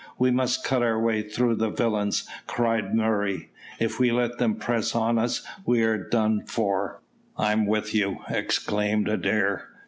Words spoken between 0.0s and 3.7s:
"We must cut our way through the villains," cried Murray.